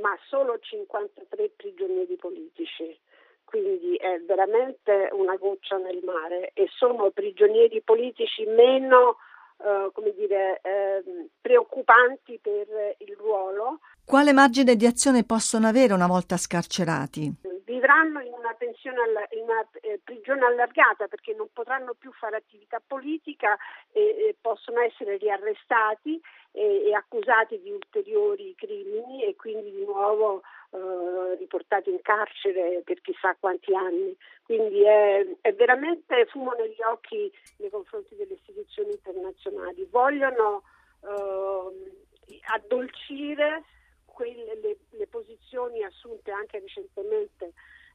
[0.00, 2.98] ma solo 53 prigionieri politici.
[3.44, 9.18] Quindi è veramente una goccia nel mare e sono prigionieri politici meno
[9.58, 11.04] eh, come dire, eh,
[11.40, 13.78] preoccupanti per il ruolo.
[14.04, 17.32] Quale margine di azione possono avere una volta scarcerati?
[18.02, 18.98] Vivranno in una, pensione,
[19.30, 23.56] in una eh, prigione allargata perché non potranno più fare attività politica
[23.92, 26.20] e, possono essere riarrestati
[26.50, 33.00] e, e, accusati di ulteriori crimini e quindi di nuovo eh, riportati in carcere per
[33.02, 34.16] chissà quanti anni.
[34.42, 39.86] Quindi è, è veramente fumo negli occhi nei confronti delle istituzioni internazionali.
[39.88, 40.64] Vogliono
[41.04, 43.62] eh, addolcire
[44.06, 47.52] quelle, le, le posizioni assunte anche recentemente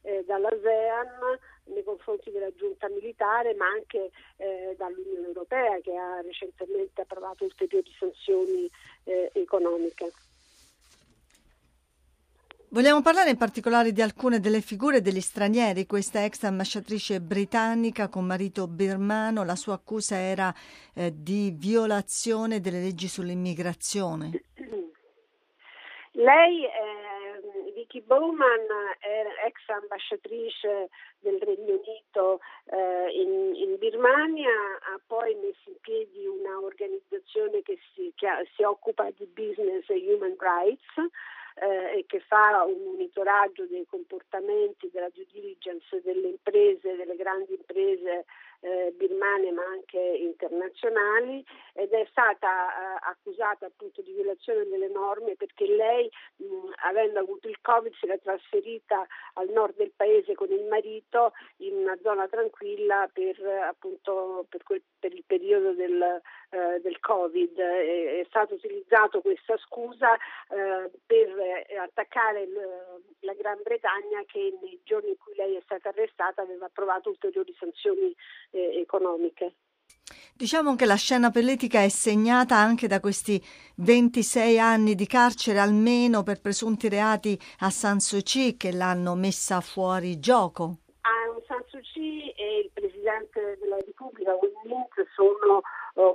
[0.08, 7.02] eh, dall'ASEAN nei confronti della giunta militare, ma anche eh, dall'Unione Europea che ha recentemente
[7.02, 8.69] approvato ulteriori sanzioni
[9.03, 10.11] eh, economiche.
[12.69, 15.85] Vogliamo parlare in particolare di alcune delle figure degli stranieri.
[15.85, 20.53] Questa ex ambasciatrice britannica con marito birmano, la sua accusa era
[20.94, 24.31] eh, di violazione delle leggi sull'immigrazione.
[26.11, 27.06] Lei, eh,
[27.88, 28.67] Vicky Bowman,
[28.99, 36.25] è ex ambasciatrice del Regno Unito eh, in, in, Birmania, ha poi messo in piedi
[36.25, 40.83] un'organizzazione che si, che si occupa di business e human rights
[41.61, 47.53] eh, e che fa un monitoraggio dei comportamenti, della due diligence delle imprese, delle grandi
[47.53, 48.25] imprese
[48.59, 55.35] eh, birmane ma anche internazionali ed è stata eh, accusata appunto di violazione delle norme
[55.35, 60.51] perché lei mh, avendo avuto il Covid si era trasferita al nord del paese con
[60.51, 66.80] il marito in una zona tranquilla per, appunto, per, quel, per il periodo del, eh,
[66.81, 67.58] del Covid.
[67.58, 71.30] È, è stata utilizzata questa scusa eh, per
[71.81, 72.53] attaccare il,
[73.19, 77.56] la Gran Bretagna che nei giorni in cui lei è stata arrestata aveva approvato ulteriori
[77.57, 78.16] sanzioni
[78.52, 79.53] eh, economiche.
[80.34, 83.44] Diciamo che la scena politica è segnata anche da questi
[83.78, 89.62] 26 anni di carcere almeno per presunti reati a San Suu Kyi che l'hanno messa
[89.62, 90.78] fuori gioco.
[91.02, 95.62] Aung San Suu Kyi e il Presidente della Repubblica Win Mint sono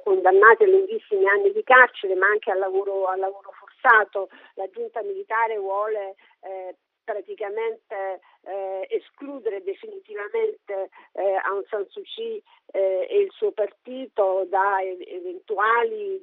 [0.02, 4.28] condannati a lunghissimi anni di carcere ma anche al lavoro, al lavoro forzato.
[4.54, 12.42] La giunta militare vuole eh, praticamente eh, escludere definitivamente eh, Aung San Suu Kyi
[12.72, 16.20] eh, e il suo partito da eventuali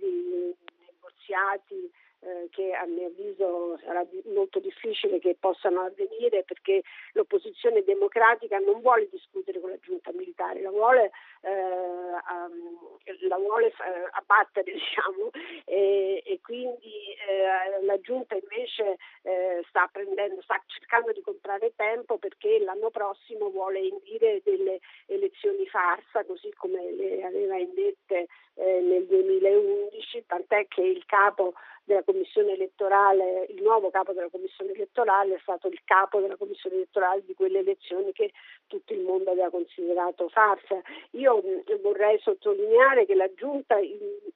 [0.86, 6.82] negoziati eh, che a mio avviso sarà molto difficile che possano avvenire perché
[7.14, 11.12] l'opposizione democratica non vuole discutere con la giunta militare, la vuole,
[11.50, 13.74] eh, la vuole
[14.12, 15.30] abbattere diciamo,
[15.66, 22.18] e, e quindi eh, la giunta invece eh, sta, prendendo, sta cercando di comprare tempo
[22.18, 29.06] perché l'anno prossimo vuole indire delle elezioni farsa così come le aveva indette eh, nel
[29.06, 31.54] 2011, tant'è che il capo
[31.90, 36.76] della commissione elettorale, il nuovo capo della commissione elettorale è stato il capo della commissione
[36.76, 38.32] elettorale di quelle elezioni che
[38.68, 40.80] tutto il mondo aveva considerato farsa.
[41.12, 43.78] Io mh, vorrei sottolineare che la Giunta,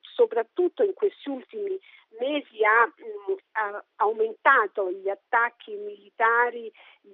[0.02, 1.80] soprattutto in questi ultimi
[2.20, 6.72] mesi, ha, mh, ha aumentato gli attacchi militari,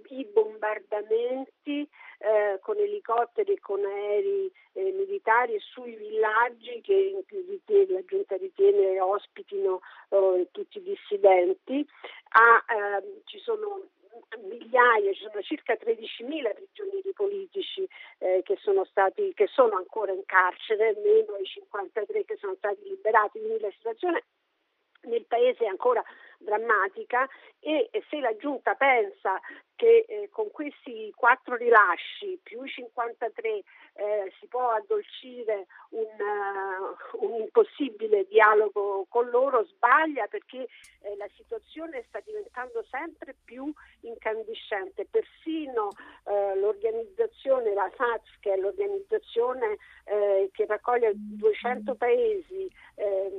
[0.10, 1.88] i bombardamenti
[2.20, 9.00] eh, con elicotteri e con aerei eh, militari sui villaggi che, che la giunta ritiene
[9.00, 11.88] ospitino eh, tutti i dissidenti.
[12.30, 13.88] Ah, ci sono
[14.38, 17.88] migliaia, ci sono circa 13.000 prigionieri politici
[18.20, 22.84] eh, che, sono stati, che sono ancora in carcere, meno i 53 che sono stati
[22.84, 24.24] liberati, quindi la situazione
[25.02, 26.04] nel paese è ancora
[26.40, 27.28] drammatica
[27.60, 29.40] e se la giunta pensa
[29.76, 37.26] che eh, con questi quattro rilasci più i 53 eh, si può addolcire un, uh,
[37.26, 40.68] un, impossibile dialogo con loro sbaglia perché
[41.02, 43.72] eh, la situazione sta diventando sempre più
[44.02, 45.06] incandescente.
[45.06, 45.92] Persino
[46.26, 52.70] eh, l'organizzazione, la FATS, che è l'organizzazione eh, che raccoglie 200 paesi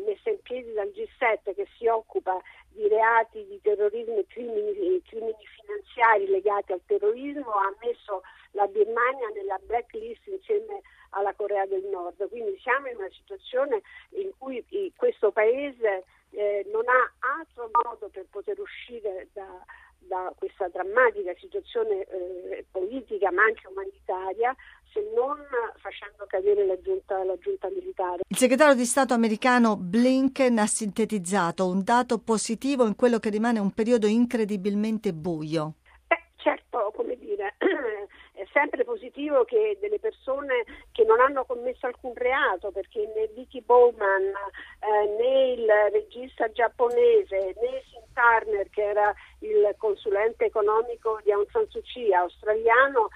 [0.07, 2.41] messa in piedi dal G7 che si occupa
[2.73, 8.23] di reati di terrorismo e crimini, crimini finanziari legati al terrorismo ha messo
[8.53, 10.81] la Birmania nella blacklist insieme
[11.11, 12.29] alla Corea del Nord.
[12.29, 14.65] Quindi siamo in una situazione in cui
[14.97, 19.65] questo paese eh, non ha altro modo per poter uscire da,
[20.11, 24.53] da questa drammatica situazione eh, politica ma anche umanitaria
[24.93, 25.39] se non
[25.79, 28.23] facendo cadere la giunta, la giunta, militare.
[28.27, 33.61] Il segretario di Stato americano Blinken ha sintetizzato un dato positivo in quello che rimane
[33.61, 35.75] un periodo incredibilmente buio.
[36.09, 38.07] Beh, certo, come dire, è
[38.53, 44.23] sempre positivo che delle persone che non hanno commesso alcun reato, perché né Vicky Bowman
[44.23, 51.49] eh, né il regista giapponese né Sin Turner, che era il consulente economico di Aung
[51.51, 53.09] San Suu Kyi, australiano,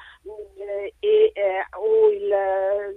[0.59, 2.97] eh, e, eh, o il eh,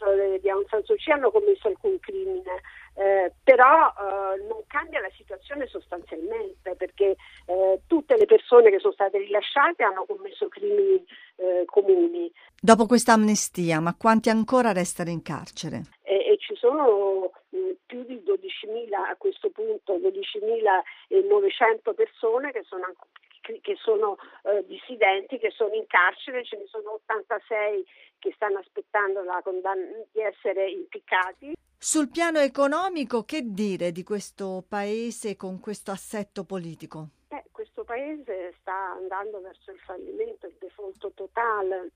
[0.00, 2.60] ministro di Aung San Suu Kyi hanno commesso alcun crimine.
[2.94, 7.14] Eh, però eh, non cambia la situazione sostanzialmente perché
[7.46, 11.04] eh, tutte le persone che sono state rilasciate hanno commesso crimini
[11.36, 12.32] eh, comuni.
[12.60, 15.82] Dopo questa amnistia, ma quanti ancora restano in carcere?
[16.02, 22.82] E, e ci sono mm, più di 12.000 a questo punto, 12.900 persone che sono
[22.84, 23.19] ancora
[23.60, 27.84] che sono eh, dissidenti, che sono in carcere, ce ne sono 86
[28.18, 31.54] che stanno aspettando la condanna di essere impiccati.
[31.76, 37.08] Sul piano economico, che dire di questo paese con questo assetto politico?
[37.28, 41.90] Eh, questo paese sta andando verso il fallimento, il default totale.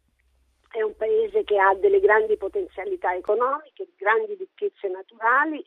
[0.70, 5.62] È un paese che ha delle grandi potenzialità economiche, grandi ricchezze naturali,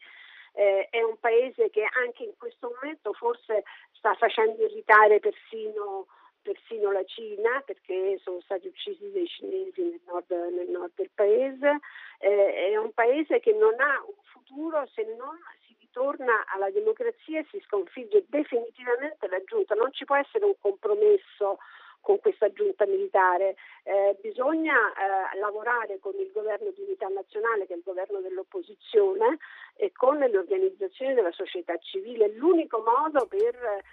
[0.57, 6.07] eh, è un paese che anche in questo momento forse sta facendo irritare persino,
[6.41, 11.79] persino la Cina perché sono stati uccisi dei cinesi nel nord, nel nord del paese,
[12.19, 15.37] eh, è un paese che non ha un futuro se non
[15.67, 20.55] si ritorna alla democrazia e si sconfigge definitivamente la giunta, non ci può essere un
[20.59, 21.59] compromesso
[22.07, 23.57] con questa giunta militare.
[23.83, 29.39] Eh, bisogna eh, lavorare con il governo di unità nazionale, che è il governo dell'opposizione,
[29.75, 32.29] e con le organizzazioni della società civile.
[32.29, 33.83] L'unico modo per eh,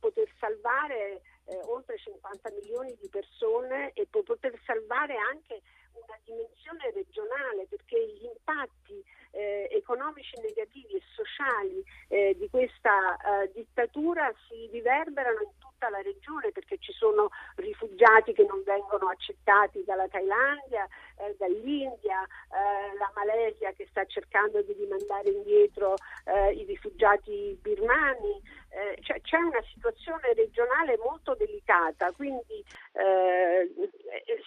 [0.00, 5.60] poter salvare eh, oltre 50 milioni di persone e poter salvare anche
[5.92, 9.02] una dimensione regionale, perché gli impatti
[9.32, 16.00] eh, economici negativi e sociali eh, di questa eh, dittatura si riverberano in tutta la
[16.02, 23.10] regione perché ci sono rifugiati che non vengono accettati dalla Thailandia, eh, dall'India, eh, la
[23.14, 25.94] Malesia che sta cercando di rimandare indietro
[26.24, 28.58] eh, i rifugiati birmani,
[29.02, 32.64] cioè, c'è una situazione regionale molto delicata, quindi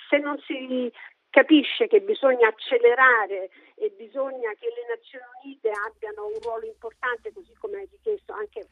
[0.09, 0.89] se non si
[1.33, 7.51] capisce che bisogna accelerare e bisogna che le Nazioni Unite abbiano un ruolo importante, così
[7.57, 8.67] come ha richiesto anche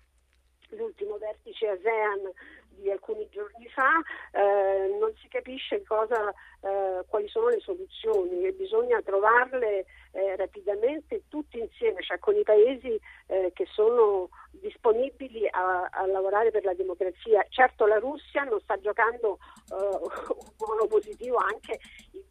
[0.69, 2.31] l'ultimo vertice ASEAN
[2.69, 3.99] di alcuni giorni fa,
[4.31, 11.23] eh, non si capisce cosa, eh, quali sono le soluzioni e bisogna trovarle eh, rapidamente
[11.29, 16.73] tutti insieme, cioè con i paesi eh, che sono disponibili a, a, lavorare per la
[16.73, 17.45] democrazia.
[17.49, 19.37] Certo la Russia non sta giocando
[19.69, 21.79] eh, un ruolo positivo anche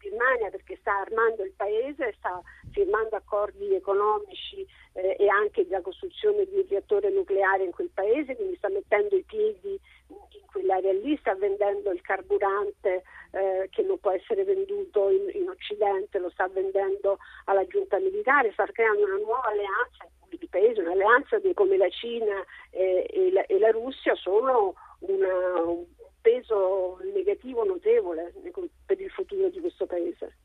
[0.00, 2.42] Birmania perché sta armando il paese, sta
[2.72, 8.34] firmando accordi economici eh, e anche la costruzione di un reattore nucleare in quel paese,
[8.34, 9.78] quindi sta mettendo i piedi
[10.08, 13.02] in quell'area lì, sta vendendo il carburante
[13.32, 18.52] eh, che non può essere venduto in, in, Occidente, lo sta vendendo alla giunta militare,
[18.52, 23.44] sta creando una nuova alleanza di paesi, un'alleanza di, come la Cina eh, e, la,
[23.46, 25.84] e, la, Russia sono una, un
[26.20, 28.32] peso negativo notevole
[28.86, 30.36] per il futuro di questo paese.